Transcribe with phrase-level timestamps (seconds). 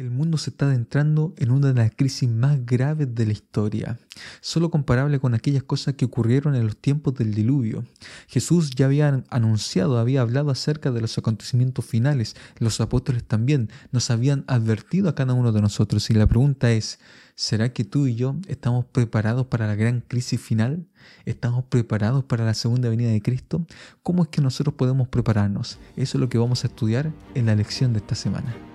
[0.00, 3.98] El mundo se está adentrando en una de las crisis más graves de la historia,
[4.40, 7.84] solo comparable con aquellas cosas que ocurrieron en los tiempos del diluvio.
[8.26, 14.10] Jesús ya había anunciado, había hablado acerca de los acontecimientos finales, los apóstoles también nos
[14.10, 16.98] habían advertido a cada uno de nosotros y la pregunta es,
[17.34, 20.86] ¿será que tú y yo estamos preparados para la gran crisis final?
[21.26, 23.66] ¿Estamos preparados para la segunda venida de Cristo?
[24.02, 25.78] ¿Cómo es que nosotros podemos prepararnos?
[25.96, 28.69] Eso es lo que vamos a estudiar en la lección de esta semana.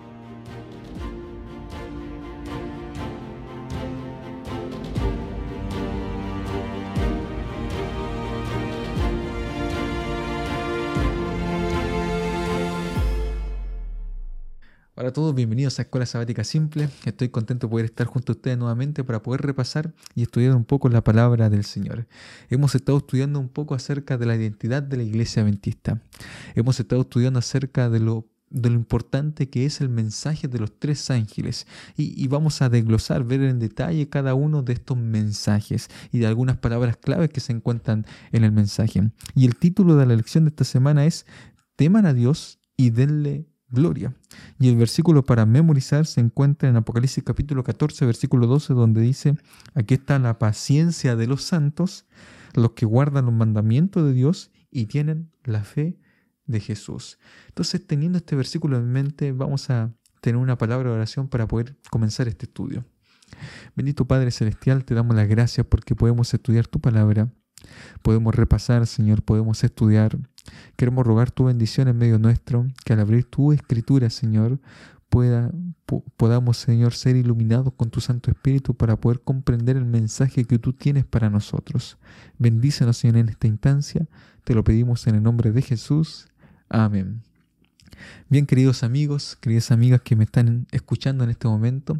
[15.15, 16.89] Todos, bienvenidos a Escuela Sabática Simple.
[17.05, 20.65] Estoy contento de poder estar junto a ustedes nuevamente para poder repasar y estudiar un
[20.65, 22.05] poco la palabra del Señor.
[22.49, 26.01] Hemos estado estudiando un poco acerca de la identidad de la iglesia adventista.
[26.53, 30.77] Hemos estado estudiando acerca de lo, de lo importante que es el mensaje de los
[30.77, 35.89] tres ángeles y, y vamos a desglosar, ver en detalle cada uno de estos mensajes
[36.11, 39.11] y de algunas palabras claves que se encuentran en el mensaje.
[39.33, 41.25] Y el título de la lección de esta semana es
[41.77, 44.15] Teman a Dios y denle gloria.
[44.59, 49.35] Y el versículo para memorizar se encuentra en Apocalipsis capítulo 14, versículo 12, donde dice,
[49.73, 52.05] aquí está la paciencia de los santos,
[52.53, 55.97] los que guardan los mandamientos de Dios y tienen la fe
[56.45, 57.17] de Jesús.
[57.47, 61.77] Entonces, teniendo este versículo en mente, vamos a tener una palabra de oración para poder
[61.89, 62.85] comenzar este estudio.
[63.75, 67.31] Bendito Padre Celestial, te damos las gracias porque podemos estudiar tu palabra,
[68.01, 70.17] podemos repasar, Señor, podemos estudiar
[70.75, 74.59] Queremos rogar tu bendición en medio nuestro, que al abrir tu escritura, Señor,
[75.09, 75.51] pueda,
[76.17, 80.73] podamos, Señor, ser iluminados con tu Santo Espíritu para poder comprender el mensaje que tú
[80.73, 81.97] tienes para nosotros.
[82.37, 84.07] Bendícenos, Señor, en esta instancia.
[84.43, 86.27] Te lo pedimos en el nombre de Jesús.
[86.69, 87.21] Amén.
[88.29, 91.97] Bien, queridos amigos, queridas amigas que me están escuchando en este momento,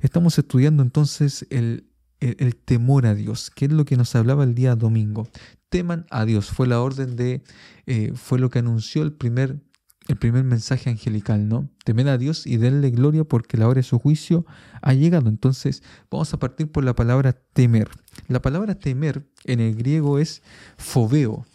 [0.00, 1.84] estamos estudiando entonces el,
[2.20, 5.28] el, temor a Dios, que es lo que nos hablaba el día domingo
[5.68, 6.48] teman a Dios.
[6.50, 7.42] Fue la orden de,
[7.86, 9.60] eh, fue lo que anunció el primer,
[10.08, 11.68] el primer mensaje angelical, ¿no?
[11.84, 14.46] Temen a Dios y denle gloria porque la hora de su juicio
[14.80, 15.28] ha llegado.
[15.28, 17.88] Entonces, vamos a partir por la palabra temer.
[18.28, 20.42] La palabra temer en el griego es
[20.76, 21.46] fobeo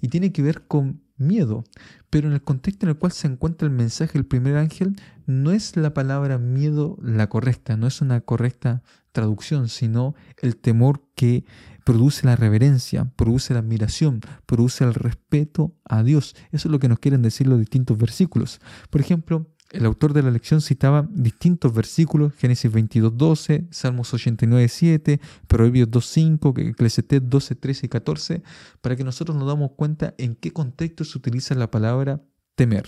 [0.00, 1.64] y tiene que ver con miedo,
[2.10, 4.96] pero en el contexto en el cual se encuentra el mensaje del primer ángel,
[5.26, 11.02] no es la palabra miedo la correcta, no es una correcta traducción, sino el temor
[11.14, 11.44] que
[11.84, 16.34] produce la reverencia, produce la admiración, produce el respeto a Dios.
[16.50, 18.60] Eso es lo que nos quieren decir los distintos versículos.
[18.90, 24.68] Por ejemplo, el autor de la lección citaba distintos versículos, Génesis 22, 12, Salmos 89,
[24.68, 28.42] 7, Proverbios 2, 5, Eclesiastés 12, 13 y 14,
[28.80, 32.22] para que nosotros nos damos cuenta en qué contexto se utiliza la palabra
[32.54, 32.86] temer.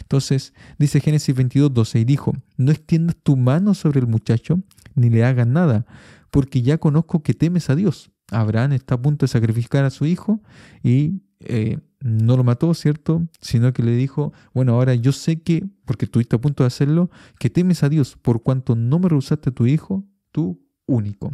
[0.00, 4.60] Entonces, dice Génesis 22, 12, y dijo, no extiendas tu mano sobre el muchacho,
[4.94, 5.86] ni le hagas nada,
[6.30, 8.10] porque ya conozco que temes a Dios.
[8.30, 10.40] Abraham está a punto de sacrificar a su hijo
[10.82, 13.26] y eh, no lo mató, ¿cierto?
[13.40, 17.10] Sino que le dijo, bueno, ahora yo sé que, porque estuviste a punto de hacerlo,
[17.38, 21.30] que temes a Dios por cuanto no me rehusaste a tu hijo, tu único.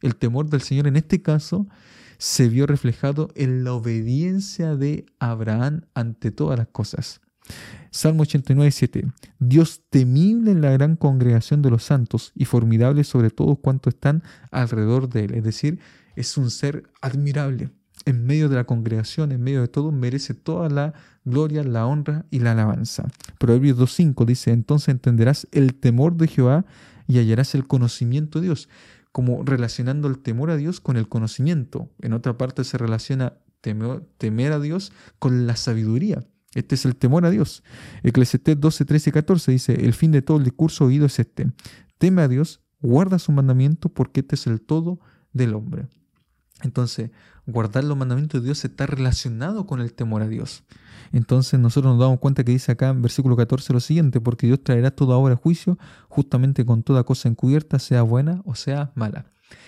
[0.00, 1.66] El temor del Señor en este caso
[2.18, 7.20] se vio reflejado en la obediencia de Abraham ante todas las cosas.
[7.90, 9.06] Salmo 89, 7.
[9.40, 14.22] Dios temible en la gran congregación de los santos y formidable sobre todos cuantos están
[14.50, 15.34] alrededor de él.
[15.34, 15.80] Es decir,
[16.14, 17.70] es un ser admirable
[18.04, 22.26] en medio de la congregación, en medio de todo, merece toda la gloria, la honra
[22.30, 23.08] y la alabanza.
[23.38, 26.64] Proverbios 2.5 dice, entonces entenderás el temor de Jehová
[27.06, 28.68] y hallarás el conocimiento de Dios,
[29.12, 31.90] como relacionando el temor a Dios con el conocimiento.
[32.00, 36.24] En otra parte se relaciona temer, a Dios con la sabiduría.
[36.54, 37.62] Este es el temor a Dios.
[38.02, 41.50] Eclesiastés 12, 13 y 14 dice, el fin de todo el discurso oído es este.
[41.98, 44.98] Teme a Dios, guarda su mandamiento porque este es el todo
[45.32, 45.86] del hombre.
[46.62, 47.10] Entonces,
[47.46, 50.64] guardar los mandamientos de Dios está relacionado con el temor a Dios.
[51.12, 54.62] Entonces nosotros nos damos cuenta que dice acá en versículo 14 lo siguiente, porque Dios
[54.62, 55.78] traerá toda obra a juicio,
[56.08, 59.26] justamente con toda cosa encubierta, sea buena o sea mala.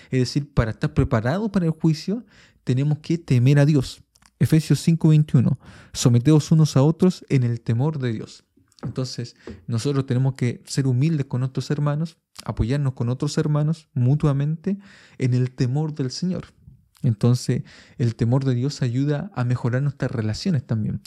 [0.09, 2.25] Es decir, para estar preparados para el juicio,
[2.63, 4.01] tenemos que temer a Dios.
[4.39, 5.57] Efesios 5:21,
[5.93, 8.43] someteos unos a otros en el temor de Dios.
[8.83, 9.35] Entonces,
[9.67, 14.77] nosotros tenemos que ser humildes con nuestros hermanos, apoyarnos con otros hermanos mutuamente
[15.17, 16.45] en el temor del Señor.
[17.05, 17.63] Entonces,
[17.97, 21.01] el temor de Dios ayuda a mejorar nuestras relaciones también.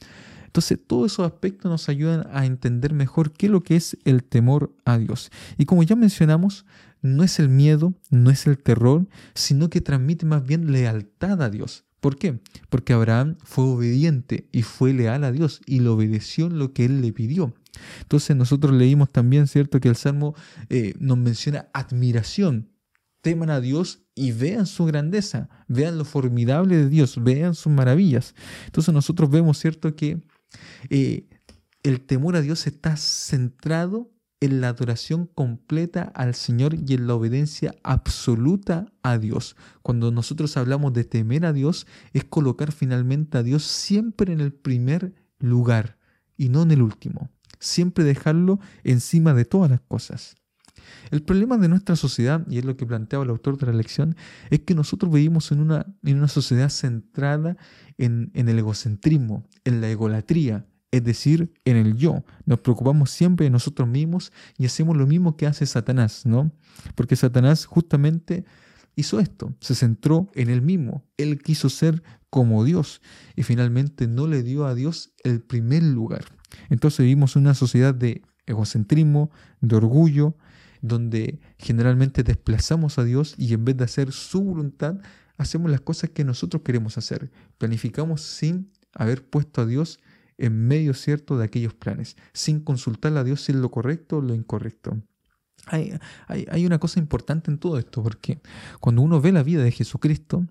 [0.47, 4.25] Entonces, todos esos aspectos nos ayudan a entender mejor qué es lo que es el
[4.25, 5.31] temor a Dios.
[5.59, 6.65] Y como ya mencionamos,
[7.03, 11.50] no es el miedo, no es el terror, sino que transmite más bien lealtad a
[11.50, 11.85] Dios.
[12.01, 12.41] ¿Por qué?
[12.69, 17.03] Porque Abraham fue obediente y fue leal a Dios y le obedeció lo que él
[17.03, 17.55] le pidió.
[18.03, 20.35] Entonces nosotros leímos también, ¿cierto?, que el Salmo
[20.69, 22.69] eh, nos menciona admiración.
[23.20, 28.35] Teman a Dios y vean su grandeza, vean lo formidable de Dios, vean sus maravillas.
[28.67, 30.20] Entonces nosotros vemos, ¿cierto?, que
[30.91, 31.29] eh,
[31.82, 34.11] el temor a Dios está centrado
[34.41, 39.56] en la adoración completa al Señor y en la obediencia absoluta a Dios.
[39.82, 44.53] Cuando nosotros hablamos de temer a Dios, es colocar finalmente a Dios siempre en el
[44.53, 45.99] primer lugar
[46.37, 47.31] y no en el último.
[47.59, 50.37] Siempre dejarlo encima de todas las cosas.
[51.11, 54.17] El problema de nuestra sociedad, y es lo que planteaba el autor de la lección,
[54.50, 57.56] es que nosotros vivimos en una, en una sociedad centrada
[57.96, 62.25] en, en el egocentrismo, en la egolatría, es decir, en el yo.
[62.46, 66.52] Nos preocupamos siempre de nosotros mismos y hacemos lo mismo que hace Satanás, ¿no?
[66.94, 68.44] Porque Satanás justamente
[68.96, 73.00] hizo esto, se centró en él mismo, él quiso ser como Dios
[73.37, 76.25] y finalmente no le dio a Dios el primer lugar.
[76.69, 79.31] Entonces vivimos una sociedad de egocentrismo,
[79.61, 80.34] de orgullo,
[80.81, 84.97] donde generalmente desplazamos a Dios y en vez de hacer su voluntad,
[85.37, 87.31] hacemos las cosas que nosotros queremos hacer.
[87.59, 90.01] Planificamos sin haber puesto a Dios
[90.37, 94.21] en medio cierto de aquellos planes, sin consultarle a Dios si es lo correcto o
[94.21, 94.97] lo incorrecto.
[95.67, 95.93] Hay,
[96.29, 98.41] hay, una cosa importante en todo esto, porque
[98.81, 100.47] cuando uno ve la vida de Jesucristo,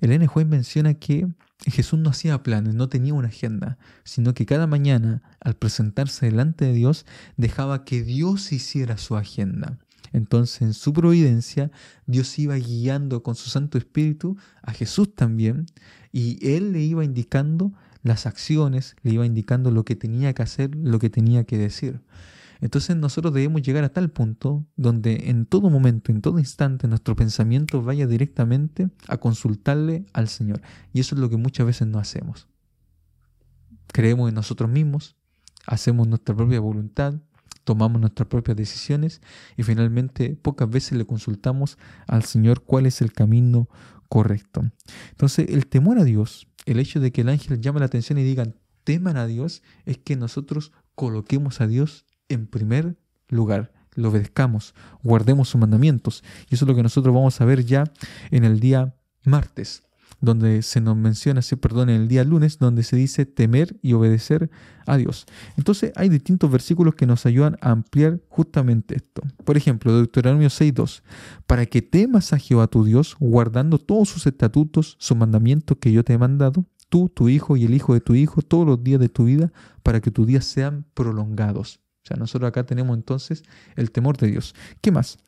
[0.00, 0.26] el N.
[0.46, 1.28] menciona que
[1.66, 6.64] Jesús no hacía planes, no tenía una agenda, sino que cada mañana, al presentarse delante
[6.64, 7.06] de Dios,
[7.36, 9.78] dejaba que Dios hiciera su agenda.
[10.12, 11.70] Entonces, en su providencia,
[12.06, 15.66] Dios iba guiando con su Santo Espíritu a Jesús también,
[16.12, 17.72] y Él le iba indicando
[18.02, 22.00] las acciones, le iba indicando lo que tenía que hacer, lo que tenía que decir.
[22.62, 27.14] Entonces nosotros debemos llegar a tal punto donde en todo momento, en todo instante, nuestro
[27.14, 30.62] pensamiento vaya directamente a consultarle al Señor.
[30.94, 32.48] Y eso es lo que muchas veces no hacemos.
[33.88, 35.16] Creemos en nosotros mismos,
[35.66, 37.14] hacemos nuestra propia voluntad,
[37.64, 39.20] tomamos nuestras propias decisiones
[39.58, 41.76] y finalmente pocas veces le consultamos
[42.06, 43.68] al Señor cuál es el camino
[44.08, 44.62] correcto.
[45.10, 48.24] Entonces el temor a Dios el hecho de que el ángel llame la atención y
[48.24, 52.96] digan, teman a Dios, es que nosotros coloquemos a Dios en primer
[53.28, 56.24] lugar, lo obedezcamos, guardemos sus mandamientos.
[56.50, 57.84] Y eso es lo que nosotros vamos a ver ya
[58.30, 58.94] en el día
[59.24, 59.82] martes
[60.22, 63.92] donde se nos menciona, se perdón, en el día lunes, donde se dice temer y
[63.92, 64.50] obedecer
[64.86, 65.26] a Dios.
[65.58, 69.22] Entonces hay distintos versículos que nos ayudan a ampliar justamente esto.
[69.44, 71.02] Por ejemplo, Deuteronomio 6.2,
[71.46, 76.04] para que temas a Jehová tu Dios, guardando todos sus estatutos, sus mandamientos que yo
[76.04, 79.00] te he mandado, tú, tu hijo y el hijo de tu hijo, todos los días
[79.00, 79.52] de tu vida,
[79.82, 81.81] para que tus días sean prolongados.
[82.16, 83.42] Nosotros acá tenemos entonces
[83.76, 84.54] el temor de Dios.
[84.80, 85.18] ¿Qué más?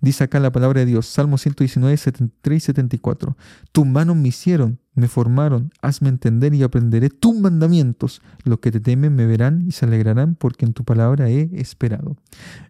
[0.00, 3.36] Dice acá la palabra de Dios, Salmo 119, 73 y 74.
[3.72, 8.22] Tus manos me hicieron, me formaron, hazme entender y aprenderé tus mandamientos.
[8.44, 12.16] Los que te temen me verán y se alegrarán porque en tu palabra he esperado.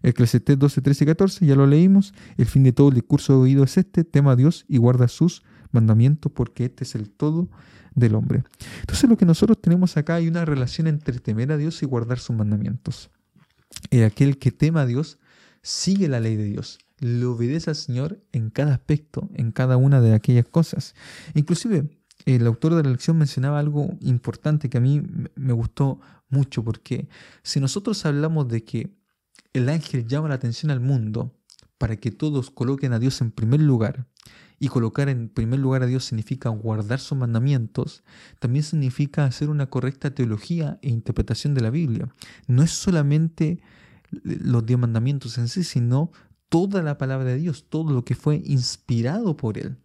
[0.02, 2.14] Eclesiastés 12, 13 y 14, ya lo leímos.
[2.36, 5.42] El fin de todo el discurso oído es este, tema a Dios y guarda sus
[5.72, 7.48] mandamientos porque este es el todo
[7.94, 8.42] del hombre.
[8.80, 12.18] Entonces lo que nosotros tenemos acá hay una relación entre temer a Dios y guardar
[12.18, 13.10] sus mandamientos.
[13.88, 15.18] Y aquel que tema a Dios
[15.62, 20.00] sigue la ley de Dios le obedece al Señor en cada aspecto, en cada una
[20.00, 20.94] de aquellas cosas.
[21.34, 21.88] Inclusive,
[22.26, 25.02] el autor de la lección mencionaba algo importante que a mí
[25.34, 27.08] me gustó mucho, porque
[27.42, 28.90] si nosotros hablamos de que
[29.54, 31.34] el ángel llama la atención al mundo
[31.78, 34.06] para que todos coloquen a Dios en primer lugar,
[34.62, 38.04] y colocar en primer lugar a Dios significa guardar sus mandamientos,
[38.40, 42.08] también significa hacer una correcta teología e interpretación de la Biblia.
[42.46, 43.62] No es solamente
[44.10, 46.10] los diez mandamientos en sí, sino
[46.48, 49.78] toda la palabra de Dios, todo lo que fue inspirado por Él.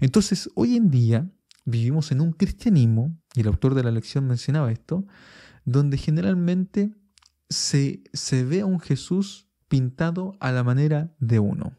[0.00, 1.30] Entonces, hoy en día
[1.64, 5.06] vivimos en un cristianismo, y el autor de la lección mencionaba esto,
[5.64, 6.94] donde generalmente
[7.48, 11.76] se, se ve a un Jesús pintado a la manera de uno.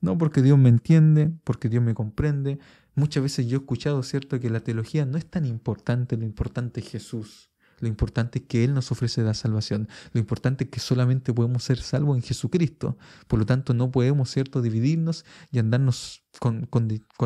[0.00, 2.58] No porque Dios me entiende, porque Dios me comprende.
[2.94, 6.80] Muchas veces yo he escuchado, ¿cierto?, que la teología no es tan importante, lo importante
[6.80, 7.49] es Jesús.
[7.80, 9.88] Lo importante es que Él nos ofrece la salvación.
[10.12, 12.96] Lo importante es que solamente podemos ser salvos en Jesucristo.
[13.26, 16.68] Por lo tanto, no podemos, ¿cierto?, dividirnos y andarnos con,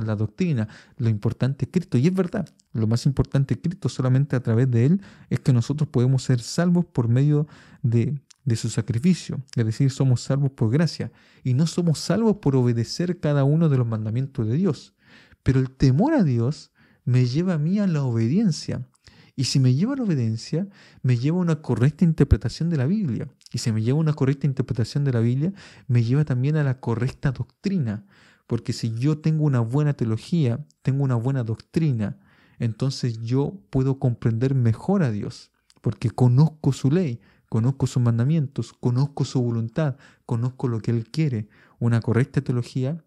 [0.06, 0.68] la doctrina.
[0.96, 1.98] Lo importante es Cristo.
[1.98, 3.88] Y es verdad, lo más importante es Cristo.
[3.88, 7.46] Solamente a través de Él es que nosotros podemos ser salvos por medio
[7.82, 9.42] de, de su sacrificio.
[9.56, 11.12] Es decir, somos salvos por gracia.
[11.42, 14.94] Y no somos salvos por obedecer cada uno de los mandamientos de Dios.
[15.42, 16.70] Pero el temor a Dios
[17.04, 18.88] me lleva a mí a la obediencia.
[19.36, 20.68] Y si me lleva a la obediencia,
[21.02, 23.28] me lleva a una correcta interpretación de la Biblia.
[23.52, 25.52] Y si me lleva a una correcta interpretación de la Biblia,
[25.88, 28.04] me lleva también a la correcta doctrina.
[28.46, 32.18] Porque si yo tengo una buena teología, tengo una buena doctrina,
[32.58, 35.50] entonces yo puedo comprender mejor a Dios,
[35.80, 41.48] porque conozco su ley, conozco sus mandamientos, conozco su voluntad, conozco lo que Él quiere.
[41.78, 43.04] Una correcta teología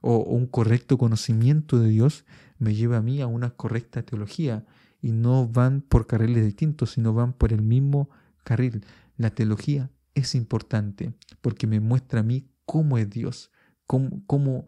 [0.00, 2.24] o un correcto conocimiento de Dios
[2.58, 4.64] me lleva a mí a una correcta teología
[5.00, 8.10] y no van por carriles distintos, sino van por el mismo
[8.44, 8.84] carril.
[9.16, 13.50] La teología es importante porque me muestra a mí cómo es Dios,
[13.86, 14.66] cómo, cómo,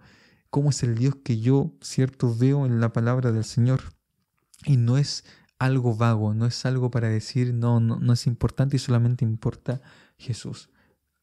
[0.51, 3.81] cómo es el Dios que yo, cierto, veo en la palabra del Señor.
[4.65, 5.25] Y no es
[5.59, 9.81] algo vago, no es algo para decir, no, no, no es importante y solamente importa
[10.17, 10.71] Jesús.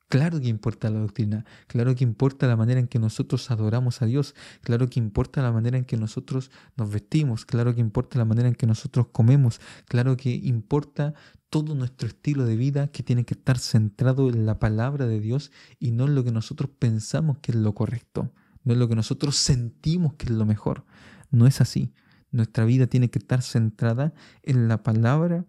[0.10, 4.08] Claro que importa la doctrina, claro que importa la manera en que nosotros adoramos a
[4.08, 8.26] Dios, claro que importa la manera en que nosotros nos vestimos, claro que importa la
[8.26, 11.14] manera en que nosotros comemos, claro que importa
[11.52, 15.52] todo nuestro estilo de vida que tiene que estar centrado en la palabra de Dios
[15.78, 18.96] y no en lo que nosotros pensamos que es lo correcto, no en lo que
[18.96, 20.86] nosotros sentimos que es lo mejor.
[21.30, 21.94] No es así.
[22.32, 25.46] Nuestra vida tiene que estar centrada en la palabra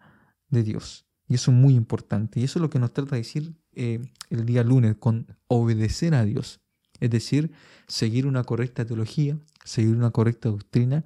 [0.51, 1.10] de Dios.
[1.31, 2.41] Y eso es muy importante.
[2.41, 6.13] Y eso es lo que nos trata de decir eh, el día lunes, con obedecer
[6.17, 6.61] a Dios.
[6.99, 7.53] Es decir,
[7.87, 11.05] seguir una correcta teología, seguir una correcta doctrina,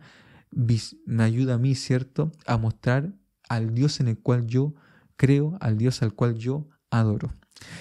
[0.50, 3.12] me ayuda a mí, ¿cierto?, a mostrar
[3.50, 4.74] al Dios en el cual yo
[5.16, 7.30] creo, al Dios al cual yo adoro.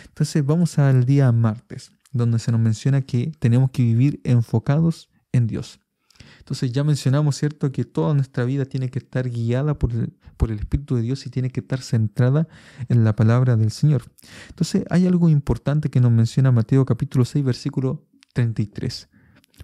[0.07, 5.47] Entonces vamos al día martes, donde se nos menciona que tenemos que vivir enfocados en
[5.47, 5.79] Dios.
[6.43, 10.51] Entonces ya mencionamos, ¿cierto?, que toda nuestra vida tiene que estar guiada por el, por
[10.51, 12.49] el Espíritu de Dios y tiene que estar centrada
[12.89, 14.03] en la palabra del Señor.
[14.49, 19.07] Entonces hay algo importante que nos menciona Mateo capítulo 6, versículo 33.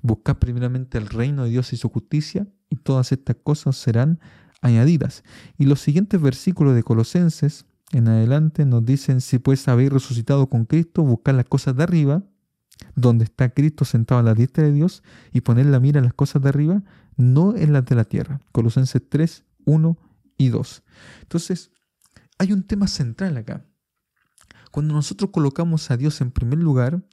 [0.01, 4.21] Buscad primeramente el reino de Dios y su justicia y todas estas cosas serán
[4.61, 5.25] añadidas.
[5.57, 10.63] Y los siguientes versículos de Colosenses en adelante nos dicen, si pues habéis resucitado con
[10.63, 12.23] Cristo, buscad las cosas de arriba
[12.95, 16.13] donde está Cristo sentado a la diestra de Dios y poner la mira en las
[16.13, 16.83] cosas de arriba,
[17.17, 18.39] no en las de la tierra.
[18.51, 19.97] Colosenses 3, 1
[20.37, 20.83] y 2.
[21.21, 21.71] Entonces,
[22.37, 23.65] hay un tema central acá.
[24.71, 27.03] Cuando nosotros colocamos a Dios en primer lugar,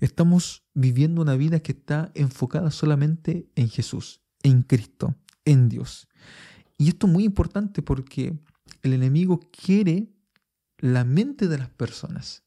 [0.00, 6.08] estamos viviendo una vida que está enfocada solamente en Jesús, en Cristo, en Dios.
[6.78, 8.38] Y esto es muy importante porque
[8.82, 10.08] el enemigo quiere
[10.78, 12.44] la mente de las personas.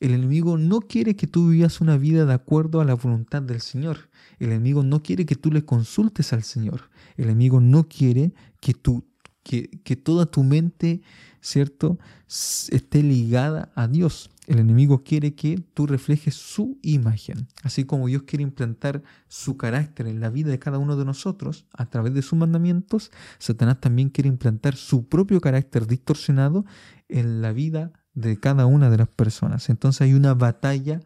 [0.00, 3.60] El enemigo no quiere que tú vivas una vida de acuerdo a la voluntad del
[3.60, 4.10] Señor.
[4.38, 6.90] El enemigo no quiere que tú le consultes al Señor.
[7.16, 9.06] El enemigo no quiere que, tú,
[9.42, 11.02] que, que toda tu mente,
[11.40, 11.98] ¿cierto?,
[12.28, 14.30] esté ligada a Dios.
[14.46, 17.46] El enemigo quiere que tú reflejes su imagen.
[17.62, 21.66] Así como Dios quiere implantar su carácter en la vida de cada uno de nosotros
[21.72, 26.66] a través de sus mandamientos, Satanás también quiere implantar su propio carácter distorsionado
[27.08, 29.68] en la vida de cada una de las personas.
[29.68, 31.00] Entonces hay una batalla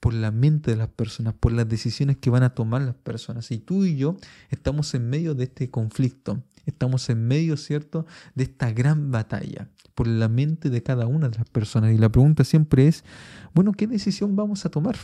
[0.00, 3.50] por la mente de las personas, por las decisiones que van a tomar las personas.
[3.50, 4.16] Y tú y yo
[4.50, 10.06] estamos en medio de este conflicto, estamos en medio, ¿cierto?, de esta gran batalla por
[10.06, 11.92] la mente de cada una de las personas.
[11.92, 13.04] Y la pregunta siempre es,
[13.54, 14.96] bueno, ¿qué decisión vamos a tomar?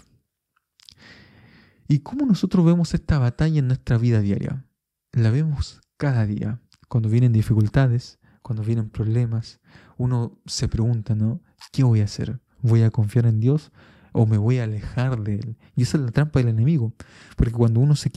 [1.88, 4.64] ¿Y cómo nosotros vemos esta batalla en nuestra vida diaria?
[5.12, 9.58] La vemos cada día, cuando vienen dificultades, cuando vienen problemas,
[9.96, 11.40] uno se pregunta, ¿no?
[11.72, 12.40] ¿Qué voy a hacer?
[12.60, 13.72] ¿Voy a confiar en Dios
[14.12, 15.56] o me voy a alejar de Él?
[15.74, 16.92] Y esa es la trampa del enemigo,
[17.36, 18.10] porque cuando uno se